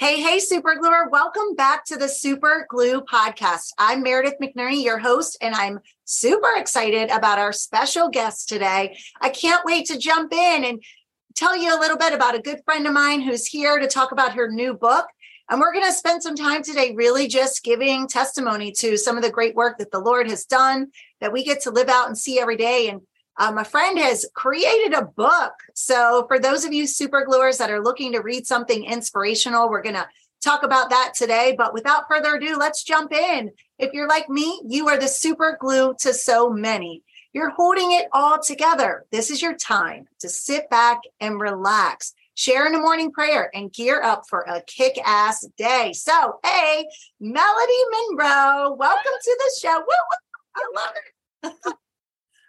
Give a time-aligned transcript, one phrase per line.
[0.00, 1.10] Hey, hey, Super Gluer.
[1.10, 3.72] Welcome back to the Super Glue podcast.
[3.76, 8.96] I'm Meredith McNerney, your host, and I'm super excited about our special guest today.
[9.20, 10.82] I can't wait to jump in and
[11.36, 14.10] tell you a little bit about a good friend of mine who's here to talk
[14.10, 15.04] about her new book.
[15.50, 19.22] And we're going to spend some time today really just giving testimony to some of
[19.22, 22.16] the great work that the Lord has done that we get to live out and
[22.16, 22.88] see every day.
[22.88, 23.02] And
[23.38, 25.52] um, a friend has created a book.
[25.74, 29.82] So, for those of you super gluers that are looking to read something inspirational, we're
[29.82, 30.08] going to
[30.42, 31.54] talk about that today.
[31.56, 33.52] But without further ado, let's jump in.
[33.78, 37.02] If you're like me, you are the super glue to so many.
[37.32, 39.06] You're holding it all together.
[39.12, 43.72] This is your time to sit back and relax, share in a morning prayer, and
[43.72, 45.92] gear up for a kick ass day.
[45.92, 46.86] So, hey,
[47.20, 49.78] Melody Monroe, welcome to the show.
[49.78, 51.74] Woo, woo, I love it.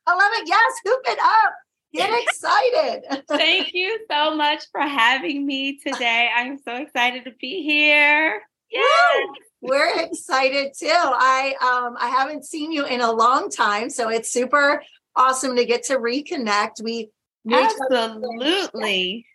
[0.07, 0.47] I love it.
[0.47, 1.53] Yes, hoop it up.
[1.93, 3.23] Get excited.
[3.27, 6.29] Thank you so much for having me today.
[6.33, 8.41] I'm so excited to be here.
[8.71, 9.25] Yeah.
[9.61, 10.87] We're excited too.
[10.89, 14.81] I um I haven't seen you in a long time, so it's super
[15.15, 16.81] awesome to get to reconnect.
[16.81, 17.11] We
[17.51, 19.25] absolutely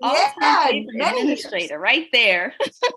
[0.00, 2.54] yeah, administrator right there.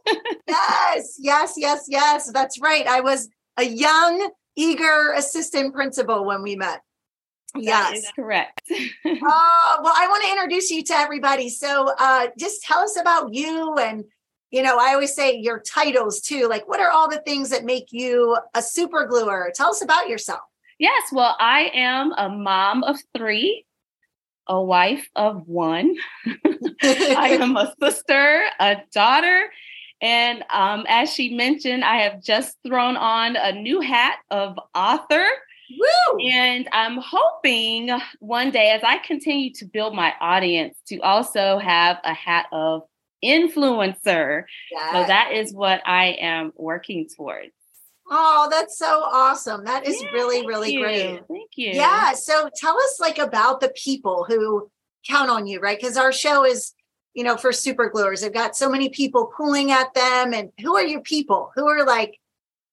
[0.47, 2.31] yes, yes, yes, yes.
[2.31, 2.85] That's right.
[2.87, 6.81] I was a young, eager assistant principal when we met.
[7.55, 8.61] Yes, correct.
[8.71, 11.49] uh, well, I want to introduce you to everybody.
[11.49, 14.03] So, uh, just tell us about you, and
[14.51, 16.47] you know, I always say your titles too.
[16.47, 19.51] Like, what are all the things that make you a super gluer?
[19.55, 20.41] Tell us about yourself.
[20.79, 23.65] Yes, well, I am a mom of three,
[24.45, 25.95] a wife of one.
[26.83, 29.49] I am a sister, a daughter,
[30.01, 35.25] and um, as she mentioned, I have just thrown on a new hat of author.
[35.69, 36.19] Woo!
[36.19, 37.89] And I'm hoping
[38.19, 42.83] one day, as I continue to build my audience, to also have a hat of
[43.23, 44.43] influencer.
[44.71, 44.93] Yes.
[44.93, 47.51] So that is what I am working towards.
[48.09, 49.65] Oh, that's so awesome.
[49.65, 50.81] That is yeah, really, really you.
[50.81, 51.21] great.
[51.27, 51.71] Thank you.
[51.71, 52.13] Yeah.
[52.13, 54.71] So tell us like about the people who
[55.05, 55.77] count on you, right?
[55.77, 56.73] Because our show is,
[57.13, 58.21] you know, for super gluers.
[58.21, 60.33] They've got so many people pulling at them.
[60.33, 61.51] And who are your people?
[61.55, 62.17] Who are like,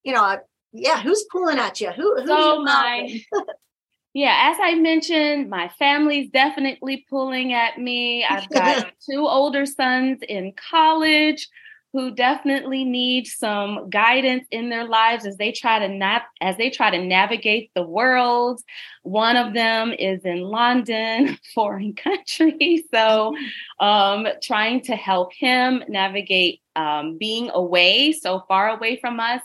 [0.04, 0.38] you know,
[0.74, 1.90] yeah, who's pulling at you?
[1.92, 2.16] Who?
[2.16, 3.20] Who's so my,
[4.14, 8.24] yeah, as I mentioned, my family's definitely pulling at me.
[8.24, 11.48] I've got two older sons in college
[11.92, 16.68] who definitely need some guidance in their lives as they try to not as they
[16.68, 18.60] try to navigate the world.
[19.04, 23.36] One of them is in London, foreign country, so
[23.78, 29.40] um, trying to help him navigate um, being away, so far away from us,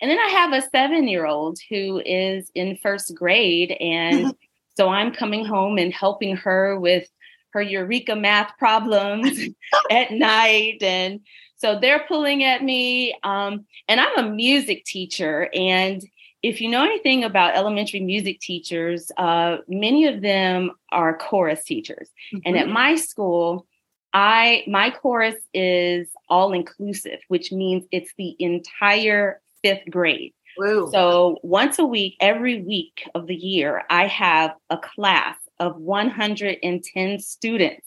[0.00, 3.72] and then I have a seven year old who is in first grade.
[3.72, 4.34] And
[4.76, 7.08] so I'm coming home and helping her with
[7.52, 9.38] her Eureka math problems
[9.90, 10.82] at night.
[10.82, 11.20] And
[11.56, 13.16] so they're pulling at me.
[13.22, 15.50] Um, and I'm a music teacher.
[15.52, 16.02] And
[16.42, 22.08] if you know anything about elementary music teachers, uh, many of them are chorus teachers.
[22.32, 22.38] Mm-hmm.
[22.46, 22.72] And at mm-hmm.
[22.72, 23.66] my school,
[24.12, 30.32] I my chorus is all inclusive, which means it's the entire fifth grade.
[30.58, 30.90] Woo.
[30.92, 37.18] So once a week, every week of the year, I have a class of 110
[37.20, 37.86] students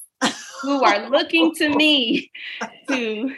[0.62, 2.32] who are looking to me
[2.88, 3.32] to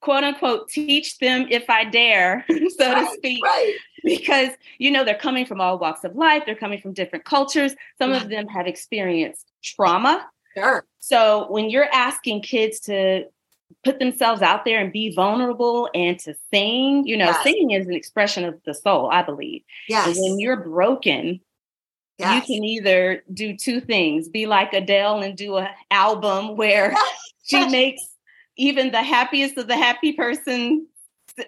[0.00, 2.44] quote unquote teach them if I dare,
[2.76, 3.44] so right, to speak.
[3.44, 3.74] Right.
[4.04, 7.74] Because you know they're coming from all walks of life, they're coming from different cultures.
[7.98, 8.22] Some yeah.
[8.22, 10.26] of them have experienced trauma.
[10.56, 10.84] Sure.
[10.98, 13.24] So when you're asking kids to
[13.84, 17.06] put themselves out there and be vulnerable and to sing.
[17.06, 17.42] You know, yes.
[17.42, 19.62] singing is an expression of the soul, I believe.
[19.88, 20.06] Yes.
[20.06, 21.40] And when you're broken,
[22.18, 22.34] yes.
[22.48, 26.94] you can either do two things be like Adele and do an album where
[27.44, 28.02] she makes
[28.56, 30.86] even the happiest of the happy person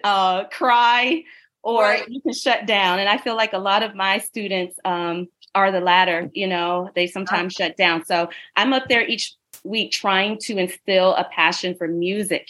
[0.03, 1.23] uh, cry,
[1.63, 2.07] or right.
[2.07, 2.99] you can shut down.
[2.99, 6.89] And I feel like a lot of my students um, are the latter, you know,
[6.95, 8.05] they sometimes shut down.
[8.05, 12.47] So I'm up there each week trying to instill a passion for music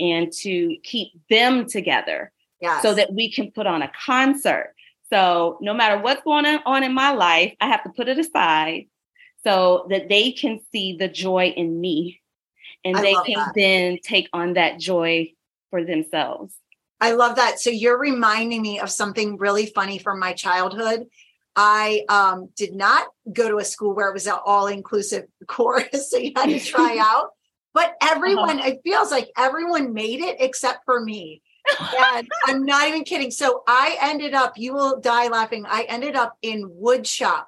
[0.00, 2.82] and to keep them together yes.
[2.82, 4.74] so that we can put on a concert.
[5.12, 8.86] So no matter what's going on in my life, I have to put it aside
[9.44, 12.20] so that they can see the joy in me
[12.84, 13.52] and I they can that.
[13.54, 15.32] then take on that joy
[15.70, 16.54] for themselves.
[17.00, 17.60] I love that.
[17.60, 21.06] So you're reminding me of something really funny from my childhood.
[21.56, 26.10] I um, did not go to a school where it was an all inclusive course.
[26.10, 27.30] So you had to try out.
[27.72, 28.68] But everyone, uh-huh.
[28.68, 31.42] it feels like everyone made it except for me.
[31.80, 33.32] and I'm not even kidding.
[33.32, 35.64] So I ended up, you will die laughing.
[35.66, 37.46] I ended up in woodshop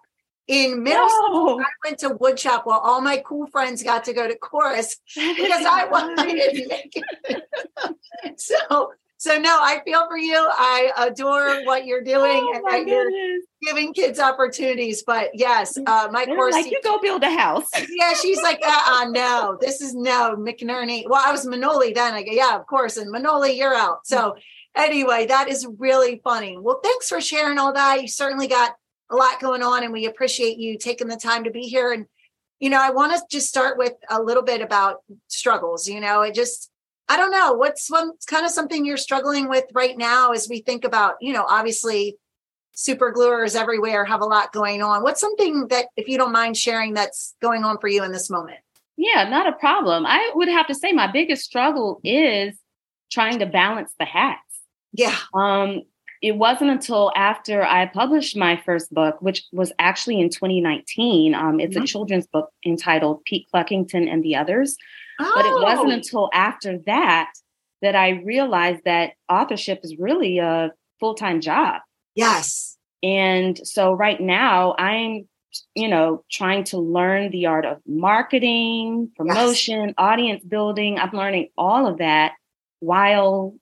[0.49, 4.29] in middle school, I went to woodshop while all my cool friends got to go
[4.29, 8.41] to chorus because I wanted to make it.
[8.41, 10.37] so, so no, I feel for you.
[10.37, 15.03] I adore what you're doing Oh, and that you're giving kids opportunities.
[15.07, 17.69] But yes, uh, my course like, you go build a house.
[17.91, 21.05] yeah, she's like, uh, uh no, this is no McNerney.
[21.09, 22.13] Well, I was Manoli then.
[22.13, 22.99] I go, yeah, of course.
[22.99, 24.07] And Manoli, you're out.
[24.07, 24.37] So
[24.75, 26.59] anyway, that is really funny.
[26.61, 28.03] Well, thanks for sharing all that.
[28.03, 28.75] You certainly got
[29.11, 31.93] a lot going on, and we appreciate you taking the time to be here.
[31.93, 32.07] And
[32.61, 34.99] you know, I want to just start with a little bit about
[35.29, 35.89] struggles.
[35.89, 36.71] You know, it just
[37.09, 40.61] I don't know what's one kind of something you're struggling with right now as we
[40.61, 42.17] think about, you know, obviously
[42.73, 45.03] super gluers everywhere have a lot going on.
[45.03, 48.29] What's something that, if you don't mind sharing, that's going on for you in this
[48.29, 48.59] moment?
[48.97, 50.05] Yeah, not a problem.
[50.07, 52.59] I would have to say my biggest struggle is
[53.11, 54.41] trying to balance the hats.
[54.93, 55.15] Yeah.
[55.33, 55.83] Um,
[56.23, 61.35] it wasn't until after I published my first book, which was actually in 2019.
[61.35, 61.85] Um, it's Mhm.
[61.85, 64.77] a children's book entitled Pete Cluckington and the Others.
[65.19, 67.33] Oh, But it wasn't until after that
[67.83, 71.83] that I realized that authorship is really a full time job.
[72.15, 72.73] yes.
[73.03, 75.29] And so right now I'm,
[75.75, 80.99] you know, trying to learn the art of marketing, promotion, audience building.
[80.99, 82.33] I'm learning all of that
[82.81, 83.55] while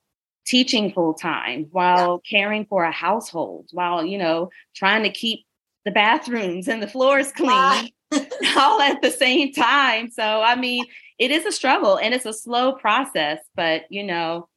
[0.46, 5.44] teaching full time, while caring for a household, while, you know, trying to keep
[5.84, 7.86] the bathrooms and the floors clean Ah.
[8.56, 10.10] all at the same time.
[10.10, 10.84] So, I mean,
[11.18, 14.48] it is a struggle and it's a slow process, but, you know,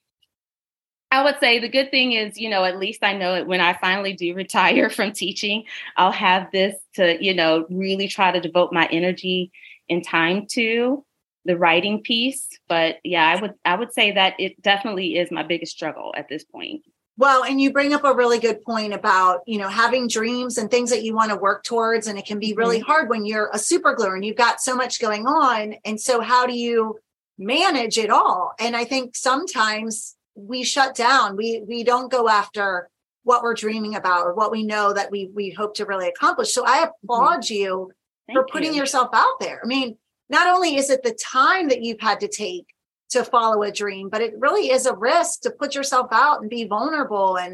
[1.09, 3.61] I would say the good thing is, you know, at least I know it when
[3.61, 5.63] I finally do retire from teaching,
[5.95, 9.51] I'll have this to, you know, really try to devote my energy
[9.89, 11.05] and time to
[11.45, 12.47] the writing piece.
[12.67, 16.27] But yeah, I would I would say that it definitely is my biggest struggle at
[16.27, 16.83] this point.
[17.19, 20.69] Well, and you bring up a really good point about, you know, having dreams and
[20.69, 22.05] things that you want to work towards.
[22.05, 22.85] And it can be really mm-hmm.
[22.85, 25.75] hard when you're a super gluer and you've got so much going on.
[25.83, 26.99] And so, how do you
[27.39, 28.53] manage it all?
[28.59, 31.35] And I think sometimes we shut down.
[31.35, 32.89] We we don't go after
[33.23, 36.53] what we're dreaming about or what we know that we we hope to really accomplish.
[36.53, 36.91] So I mm-hmm.
[37.03, 37.91] applaud you
[38.27, 38.79] Thank for putting you.
[38.81, 39.59] yourself out there.
[39.63, 39.97] I mean,
[40.29, 42.67] not only is it the time that you've had to take
[43.09, 46.49] to follow a dream, but it really is a risk to put yourself out and
[46.49, 47.37] be vulnerable.
[47.37, 47.53] And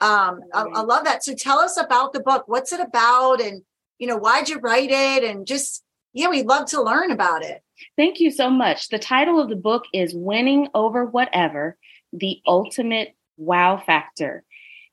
[0.00, 1.24] um, I, I love that.
[1.24, 2.44] So tell us about the book.
[2.46, 3.40] What's it about?
[3.40, 3.62] And
[3.98, 5.24] you know, why'd you write it?
[5.24, 5.82] And just
[6.12, 7.62] yeah, we'd love to learn about it.
[7.96, 8.88] Thank you so much.
[8.88, 11.76] The title of the book is Winning Over Whatever
[12.12, 14.42] The Ultimate Wow Factor.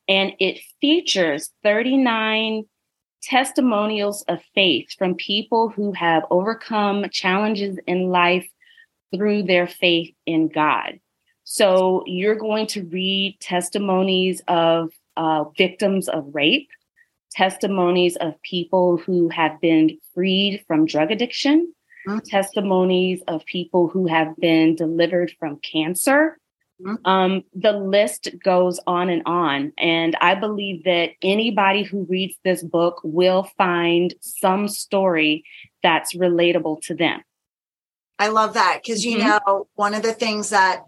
[0.09, 2.65] And it features 39
[3.21, 8.45] testimonials of faith from people who have overcome challenges in life
[9.15, 10.99] through their faith in God.
[11.43, 16.69] So you're going to read testimonies of uh, victims of rape,
[17.31, 21.73] testimonies of people who have been freed from drug addiction,
[22.07, 22.21] Mhm.
[22.25, 26.37] testimonies of people who have been delivered from cancer.
[26.81, 26.97] Mhm.
[27.05, 29.71] Um, the list goes on and on.
[29.77, 35.43] And I believe that anybody who reads this book will find some story
[35.81, 37.21] that's relatable to them.
[38.19, 39.39] I love that because you Mhm.
[39.45, 40.83] know one of the things that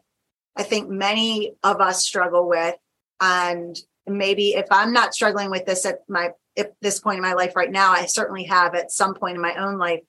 [0.55, 2.75] I think many of us struggle with,
[3.19, 3.77] and
[4.07, 7.55] maybe if I'm not struggling with this at my at this point in my life
[7.55, 10.01] right now, I certainly have at some point in my own life.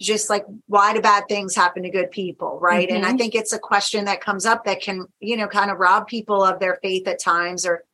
[0.00, 2.88] Just like why do bad things happen to good people, right?
[2.90, 3.18] And I Mhm.
[3.18, 6.42] think it's a question that comes up that can you know kind of rob people
[6.42, 7.84] of their faith at times or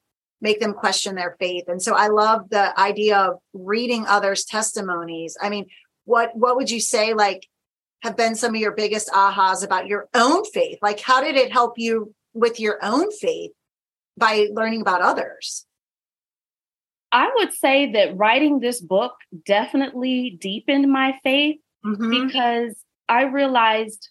[0.41, 1.65] make them question their faith.
[1.69, 5.37] And so I love the idea of reading others' testimonies.
[5.43, 5.67] I mean,
[6.05, 7.47] what what would you say like
[8.03, 10.79] have been some of your biggest ahas about your own faith?
[10.83, 13.51] Like, how did it help you with your own faith
[14.17, 15.67] by learning about others?
[17.11, 19.15] I would say that writing this book
[19.47, 22.11] definitely deepened my faith Mhm.
[22.11, 24.11] because I realized,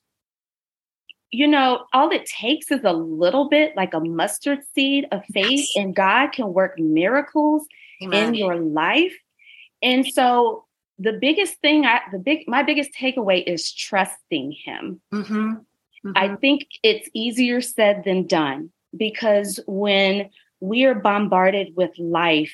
[1.32, 5.60] you know, all it takes is a little bit, like a mustard seed of faith,
[5.60, 5.72] Yes.
[5.76, 7.68] and God can work miracles
[8.02, 8.30] Amen.
[8.30, 9.16] in your life.
[9.82, 10.66] And so
[11.00, 15.02] the biggest thing I the big my biggest takeaway is trusting him.
[15.14, 15.66] Mhm.
[16.16, 16.42] I Mhm.
[16.42, 22.54] think it's easier said than done because when we are bombarded with life,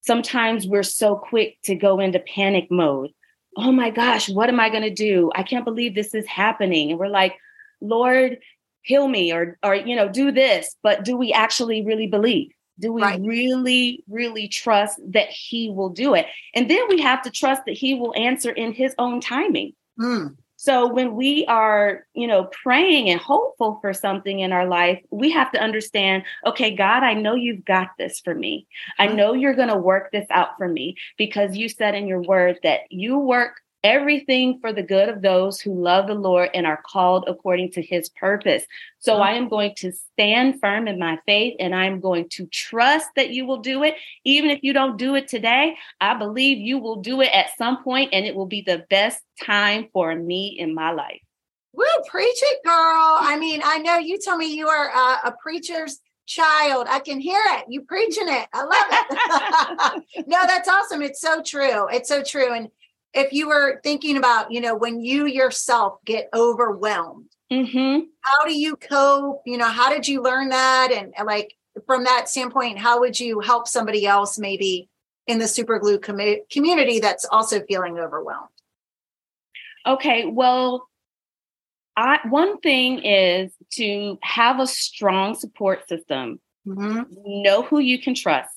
[0.00, 3.12] sometimes we're so quick to go into panic mode.
[3.56, 5.30] Oh my gosh, what am I going to do?
[5.34, 6.90] I can't believe this is happening.
[6.90, 7.34] And we're like,
[7.80, 8.38] Lord,
[8.82, 12.50] heal me or or you know, do this, but do we actually really believe?
[12.78, 13.20] Do we Right.
[13.20, 16.26] really really trust that he will do it?
[16.54, 19.72] And then we have to trust that he will answer in his own timing.
[19.98, 20.36] Mm.
[20.58, 25.30] So when we are, you know, praying and hopeful for something in our life, we
[25.30, 28.66] have to understand, okay, God, I know you've got this for me.
[28.98, 32.22] I know you're going to work this out for me because you said in your
[32.22, 36.66] word that you work everything for the good of those who love the Lord and
[36.66, 38.64] are called according to his purpose.
[38.98, 39.22] So mm-hmm.
[39.22, 43.30] I am going to stand firm in my faith and I'm going to trust that
[43.30, 43.94] you will do it.
[44.24, 47.84] Even if you don't do it today, I believe you will do it at some
[47.84, 51.20] point and it will be the best time for me in my life.
[51.72, 52.74] Woo, preach it, girl.
[52.74, 56.88] I mean, I know you tell me you are a, a preacher's child.
[56.90, 57.66] I can hear it.
[57.68, 58.48] You preaching it.
[58.52, 60.26] I love it.
[60.26, 61.02] no, that's awesome.
[61.02, 61.86] It's so true.
[61.88, 62.52] It's so true.
[62.52, 62.68] And
[63.16, 68.00] if you were thinking about, you know, when you yourself get overwhelmed, mm-hmm.
[68.20, 69.42] how do you cope?
[69.46, 70.92] You know, how did you learn that?
[70.92, 71.54] And like
[71.86, 74.88] from that standpoint, how would you help somebody else maybe
[75.26, 78.48] in the super glue com- community that's also feeling overwhelmed?
[79.86, 80.88] Okay, well,
[81.96, 86.40] I, one thing is to have a strong support system.
[86.66, 87.02] Mm-hmm.
[87.42, 88.55] Know who you can trust.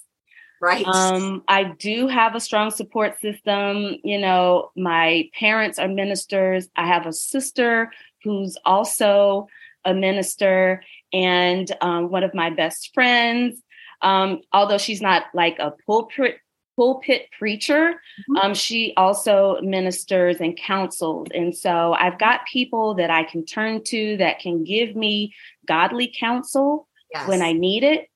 [0.62, 0.86] Right.
[0.86, 3.96] Um, I do have a strong support system.
[4.04, 6.68] You know, my parents are ministers.
[6.76, 7.92] I have a sister
[8.24, 9.48] who's also
[9.86, 13.62] a minister, and um, one of my best friends.
[14.02, 16.40] Um, although she's not like a pulpit
[16.76, 18.38] pulpit preacher, mm-hmm.
[18.38, 21.28] um, she also ministers and counsels.
[21.34, 25.34] And so I've got people that I can turn to that can give me
[25.68, 27.28] godly counsel yes.
[27.28, 28.10] when I need it.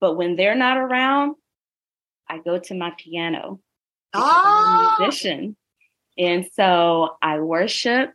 [0.00, 1.34] But when they're not around,
[2.28, 3.60] I go to my piano
[4.14, 4.20] oh.
[4.20, 4.96] I'm a ah!
[5.00, 5.56] musician.
[6.16, 8.12] And so I worship,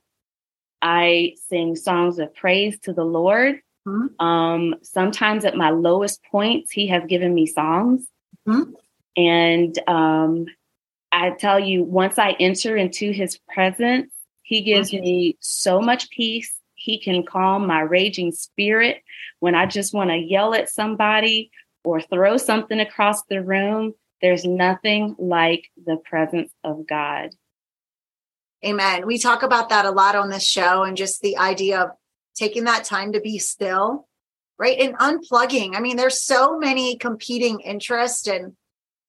[0.82, 3.60] I sing songs of praise to the Lord.
[3.88, 4.26] Mm-hmm.
[4.26, 8.08] Um, sometimes at my lowest points, He has given me songs.
[8.48, 8.72] Mm-hmm.
[9.18, 10.46] And um,
[11.12, 14.12] I tell you, once I enter into His presence,
[14.44, 15.04] He gives mm-hmm.
[15.04, 16.54] me so much peace.
[16.76, 19.04] He can calm my raging spirit
[19.42, 21.52] when I just want to yell at somebody
[21.84, 23.94] or throw something across the room.
[24.22, 27.30] There's nothing like the presence of God.
[28.66, 29.06] Amen.
[29.08, 31.92] We talk about that a lot on this show and just the idea of
[32.36, 34.08] taking that time to be still,
[34.58, 34.78] right?
[34.78, 35.76] And unplugging.
[35.76, 38.54] I mean, there's so many competing interests and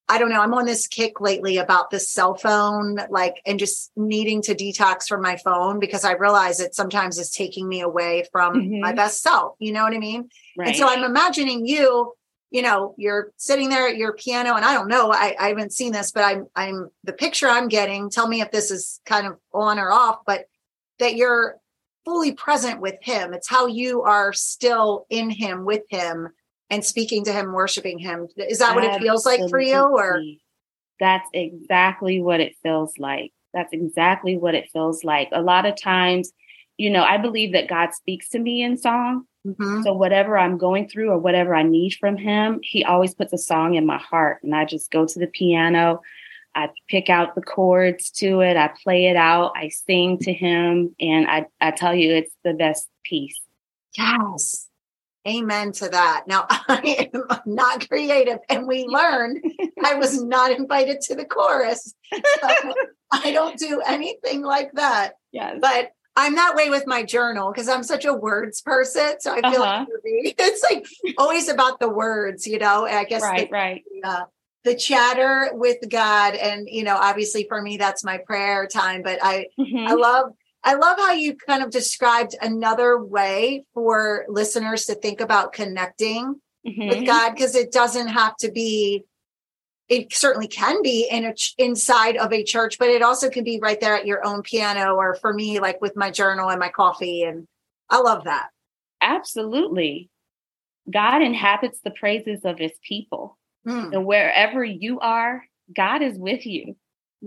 [0.08, 0.40] I don't know.
[0.40, 5.06] I'm on this kick lately about the cell phone, like, and just needing to detox
[5.06, 8.80] from my phone because I realize it sometimes is taking me away from mm-hmm.
[8.80, 9.54] my best self.
[9.60, 10.28] You know what I mean?
[10.58, 10.68] Right.
[10.68, 12.12] And so I'm imagining you
[12.50, 15.72] you know you're sitting there at your piano and i don't know I, I haven't
[15.72, 19.26] seen this but i'm i'm the picture i'm getting tell me if this is kind
[19.26, 20.46] of on or off but
[20.98, 21.56] that you're
[22.04, 23.34] fully present with him.
[23.34, 26.28] It's how you are still in him with him
[26.70, 28.26] and speaking to him worshiping him.
[28.36, 28.88] Is that Absolutely.
[28.88, 30.22] what it feels like for you or?
[30.98, 33.32] that's exactly what it feels like.
[33.54, 35.28] That's exactly what it feels like.
[35.32, 36.32] A lot of times
[36.80, 39.82] you know i believe that god speaks to me in song Mm-hmm.
[39.82, 43.38] So whatever I'm going through or whatever I need from him, he always puts a
[43.38, 46.02] song in my heart and I just go to the piano,
[46.54, 50.94] I pick out the chords to it, I play it out, I sing to him
[51.00, 53.40] and I I tell you it's the best peace.
[53.96, 54.68] Yes.
[55.28, 56.24] Amen to that.
[56.26, 59.42] Now I am not creative and we learned
[59.84, 61.94] I was not invited to the chorus.
[62.12, 62.20] So
[63.12, 65.14] I don't do anything like that.
[65.32, 65.58] Yes.
[65.60, 69.14] But I'm that way with my journal because I'm such a words person.
[69.20, 69.86] So I feel uh-huh.
[69.88, 70.86] like it's like
[71.16, 72.84] always about the words, you know.
[72.84, 73.82] I guess right, the, right.
[74.04, 74.24] Uh,
[74.64, 79.00] the chatter with God, and you know, obviously for me that's my prayer time.
[79.02, 79.86] But I, mm-hmm.
[79.86, 85.22] I love, I love how you kind of described another way for listeners to think
[85.22, 86.34] about connecting
[86.66, 86.88] mm-hmm.
[86.88, 89.04] with God because it doesn't have to be
[89.90, 93.44] it certainly can be in a ch- inside of a church but it also can
[93.44, 96.60] be right there at your own piano or for me like with my journal and
[96.60, 97.46] my coffee and
[97.90, 98.48] i love that.
[99.02, 100.10] Absolutely.
[100.92, 103.36] God inhabits the praises of his people.
[103.66, 103.92] Mm.
[103.92, 105.44] and wherever you are
[105.76, 106.76] god is with you.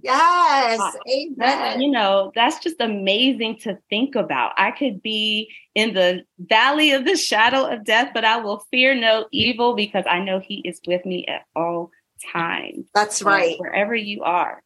[0.01, 4.53] Yes amen that, you know that's just amazing to think about.
[4.57, 8.95] I could be in the valley of the shadow of death but i will fear
[8.95, 11.91] no evil because i know he is with me at all
[12.31, 12.85] time.
[12.93, 13.59] That's right.
[13.59, 14.61] Wherever you are.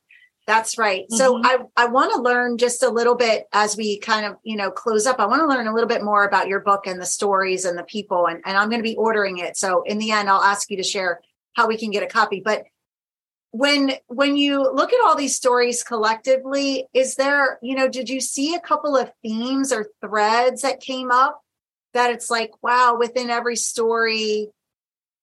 [0.45, 1.03] That's right.
[1.03, 1.17] Mm-hmm.
[1.17, 4.55] So I, I want to learn just a little bit as we kind of, you
[4.55, 5.19] know, close up.
[5.19, 7.77] I want to learn a little bit more about your book and the stories and
[7.77, 8.27] the people.
[8.27, 9.57] And, and I'm going to be ordering it.
[9.57, 11.19] So in the end, I'll ask you to share
[11.53, 12.41] how we can get a copy.
[12.43, 12.63] But
[13.51, 18.21] when when you look at all these stories collectively, is there, you know, did you
[18.21, 21.41] see a couple of themes or threads that came up
[21.93, 24.49] that it's like, wow, within every story,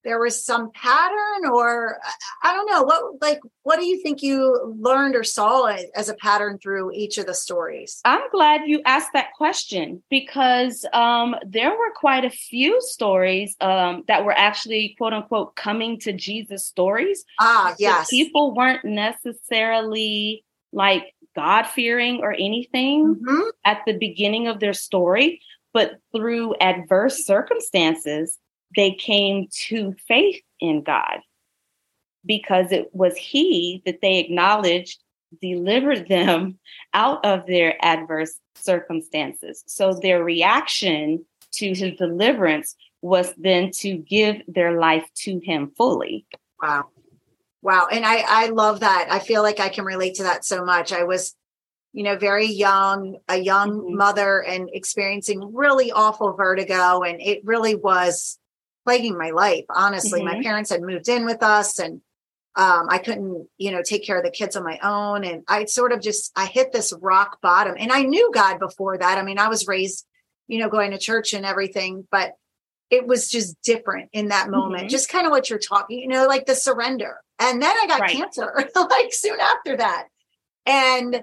[0.05, 1.99] there was some pattern or
[2.43, 6.15] i don't know what like what do you think you learned or saw as a
[6.15, 8.01] pattern through each of the stories?
[8.05, 14.05] I'm glad you asked that question because um, there were quite a few stories um,
[14.07, 17.25] that were actually quote unquote coming to jesus stories.
[17.41, 18.07] Ah yes.
[18.07, 23.49] so people weren't necessarily like god fearing or anything mm-hmm.
[23.65, 25.41] at the beginning of their story
[25.73, 28.39] but through adverse circumstances
[28.75, 31.21] they came to faith in God
[32.25, 35.01] because it was He that they acknowledged
[35.41, 36.59] delivered them
[36.93, 39.65] out of their adverse circumstances.
[39.67, 46.27] So their reaction to His deliverance was then to give their life to Him fully.
[46.63, 46.87] Wow.
[47.63, 47.89] Wow.
[47.91, 49.09] And I, I love that.
[49.11, 50.93] I feel like I can relate to that so much.
[50.93, 51.35] I was,
[51.93, 53.97] you know, very young, a young mm-hmm.
[53.97, 57.03] mother and experiencing really awful vertigo.
[57.03, 58.39] And it really was
[58.85, 59.65] plaguing my life.
[59.71, 60.37] Honestly, mm-hmm.
[60.39, 62.01] my parents had moved in with us and
[62.57, 65.25] um, I couldn't, you know, take care of the kids on my own.
[65.25, 68.97] And I sort of just, I hit this rock bottom and I knew God before
[68.97, 69.19] that.
[69.19, 70.07] I mean, I was raised,
[70.47, 72.35] you know, going to church and everything, but
[72.91, 74.83] it was just different in that moment.
[74.83, 74.89] Mm-hmm.
[74.89, 77.17] Just kind of what you're talking, you know, like the surrender.
[77.41, 78.17] And then I got right.
[78.17, 80.07] cancer like soon after that.
[80.67, 81.23] And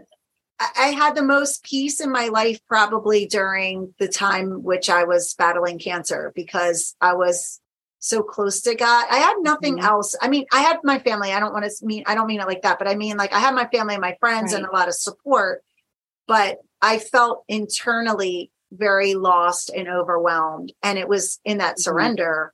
[0.77, 5.34] I had the most peace in my life probably during the time which I was
[5.34, 7.60] battling cancer because I was
[8.00, 9.06] so close to God.
[9.10, 9.86] I had nothing mm-hmm.
[9.86, 10.15] else.
[10.22, 11.32] I mean, I had my family.
[11.32, 13.34] I don't want to mean I don't mean it like that, but I mean like
[13.34, 14.62] I had my family and my friends right.
[14.62, 15.63] and a lot of support,
[16.27, 20.74] but I felt internally very lost and overwhelmed.
[20.82, 21.82] And it was in that mm-hmm.
[21.82, 22.53] surrender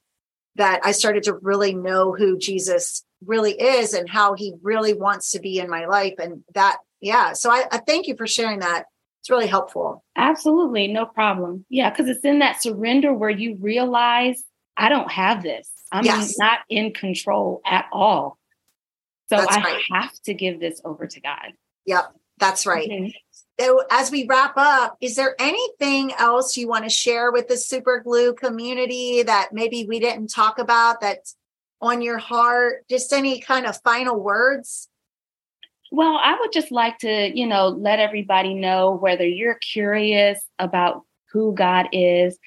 [0.55, 5.31] that I started to really know who Jesus really is and how he really wants
[5.31, 6.15] to be in my life.
[6.19, 8.85] And that yeah so I, I thank you for sharing that.
[9.21, 10.03] It's really helpful.
[10.15, 11.65] Absolutely no problem.
[11.69, 14.43] Yeah because it's in that surrender where you realize
[14.75, 15.69] i don't have this.
[15.91, 16.37] I'm yes.
[16.37, 18.37] not in control at all.
[19.29, 19.81] So that's i right.
[19.91, 21.53] have to give this over to god.
[21.85, 22.89] Yep that's right.
[22.89, 23.09] Mm-hmm.
[23.59, 27.57] so as we wrap up is there anything else you want to share with the
[27.57, 31.35] super glue community that maybe we didn't talk about that's
[31.81, 32.87] on your heart?
[32.89, 34.89] Just any kind of final words
[35.91, 41.03] well, I would just like to, you know, let everybody know whether you're curious about
[41.31, 42.37] who God is,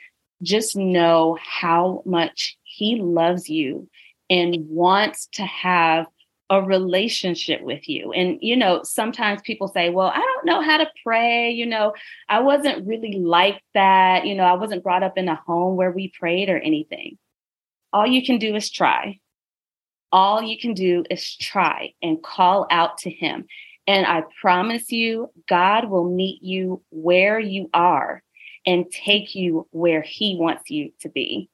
[0.43, 3.89] just know how much He loves you
[4.29, 6.07] and wants to have
[6.51, 8.13] a relationship with you.
[8.13, 11.51] And, you know, sometimes people say, well, I don't know how to pray.
[11.51, 11.95] You know,
[12.29, 14.27] I wasn't really like that.
[14.27, 17.19] You know, I wasn't brought up in a home where we prayed or anything.
[17.93, 19.21] All you can do is try
[20.13, 23.47] all you can do is try and call out to Him.
[23.87, 28.23] And I promise you, God will meet you where you are
[28.67, 31.49] and take you where He wants you to be.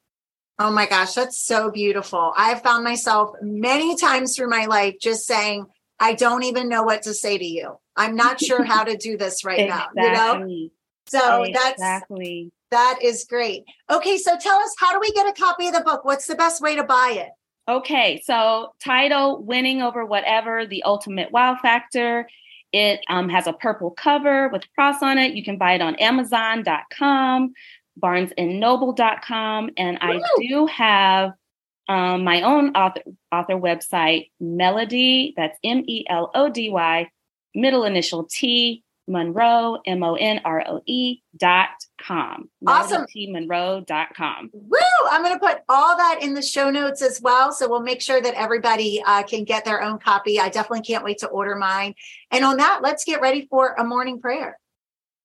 [0.59, 2.33] Oh my gosh, that's so beautiful.
[2.37, 5.66] I've found myself many times through my life just saying,
[6.01, 7.79] I don't even know what to say to you.
[7.95, 10.03] I'm not sure how to do this right exactly.
[10.03, 10.38] now.
[10.38, 10.69] You know?
[11.09, 11.53] So exactly.
[11.53, 13.64] that's exactly that is great.
[13.90, 16.05] Okay, so tell us how do we get a copy of the book?
[16.05, 17.29] What's the best way to buy it?
[17.68, 22.29] Okay, so title Winning Over Whatever, The Ultimate Wow Factor.
[22.72, 25.35] It um, has a purple cover with a cross on it.
[25.35, 27.55] You can buy it on Amazon.com,
[28.00, 31.33] BarnesandNoble.com, and I do have
[31.88, 33.02] um, my own author,
[33.33, 37.11] author website, Melody, that's M E L O D Y,
[37.52, 41.69] middle initial T, Monroe, M O N R O E dot
[42.01, 42.49] com.
[42.66, 43.07] Awesome.
[43.29, 44.51] Monroe dot com.
[44.53, 44.79] Woo!
[45.11, 47.53] I'm going to put all that in the show notes as well.
[47.53, 50.40] So we'll make sure that everybody uh, can get their own copy.
[50.40, 51.95] I definitely can't wait to order mine.
[52.31, 54.59] And on that, let's get ready for a morning prayer.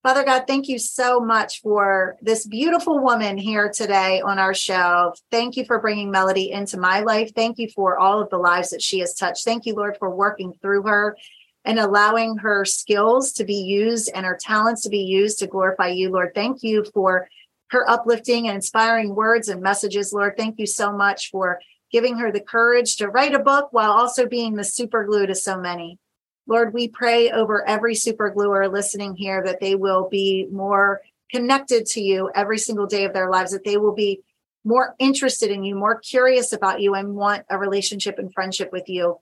[0.03, 5.13] Father God, thank you so much for this beautiful woman here today on our show.
[5.29, 7.33] Thank you for bringing Melody into my life.
[7.35, 9.45] Thank you for all of the lives that she has touched.
[9.45, 11.17] Thank you, Lord, for working through her
[11.65, 15.87] and allowing her skills to be used and her talents to be used to glorify
[15.87, 16.33] you, Lord.
[16.33, 17.29] Thank you for
[17.69, 20.35] her uplifting and inspiring words and messages, Lord.
[20.37, 21.59] Thank you so much for
[21.91, 25.35] giving her the courage to write a book while also being the super glue to
[25.35, 25.99] so many.
[26.47, 31.85] Lord, we pray over every super gluer listening here that they will be more connected
[31.85, 34.21] to you every single day of their lives, that they will be
[34.63, 38.89] more interested in you, more curious about you, and want a relationship and friendship with
[38.89, 39.17] you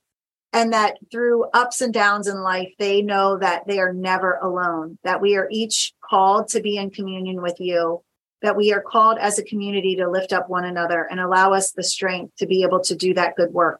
[0.53, 4.97] and that through ups and downs in life, they know that they are never alone,
[5.03, 8.01] that we are each called to be in communion with you,
[8.41, 11.71] that we are called as a community to lift up one another and allow us
[11.71, 13.79] the strength to be able to do that good work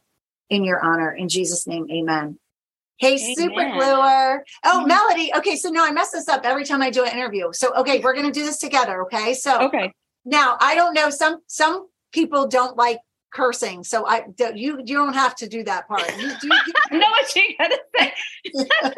[0.49, 1.12] in your honor.
[1.12, 2.38] In Jesus' name, amen.
[2.97, 3.36] Hey, amen.
[3.36, 4.43] super gluer.
[4.65, 4.88] Oh, mm-hmm.
[4.88, 5.32] Melody.
[5.38, 7.47] Okay, so now I mess this up every time I do an interview.
[7.53, 9.03] So, okay, we're going to do this together.
[9.03, 9.34] Okay.
[9.34, 9.93] So, okay.
[10.25, 11.10] Now, I don't know.
[11.10, 12.99] Some, some people don't like
[13.32, 13.84] cursing.
[13.84, 16.10] So I you you don't have to do that part.
[16.18, 16.50] You do
[16.92, 18.13] I know what you're gonna say.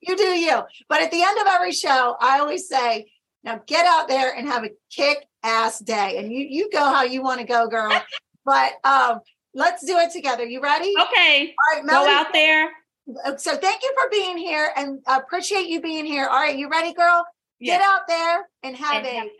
[0.00, 0.62] you do you.
[0.88, 3.10] But at the end of every show, I always say,
[3.44, 6.18] now get out there and have a kick ass day.
[6.18, 7.92] And you you go how you want to go, girl.
[8.44, 9.20] but um
[9.54, 10.44] let's do it together.
[10.44, 10.94] You ready?
[11.00, 11.54] Okay.
[11.54, 12.70] All right, Melody, go out there.
[13.38, 16.26] So thank you for being here and appreciate you being here.
[16.26, 17.24] All right, you ready, girl?
[17.58, 17.78] Yes.
[17.78, 19.32] Get out there and have and a kick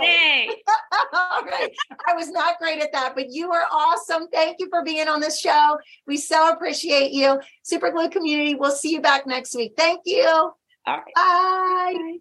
[0.00, 0.48] day.
[1.12, 1.72] All right.
[2.08, 4.28] I was not great at that, but you are awesome.
[4.28, 5.78] Thank you for being on this show.
[6.06, 7.40] We so appreciate you.
[7.62, 8.54] Super Glue community.
[8.54, 9.74] We'll see you back next week.
[9.76, 10.26] Thank you.
[10.26, 10.54] All
[10.86, 11.14] right.
[11.14, 11.94] Bye.
[11.94, 12.18] Bye.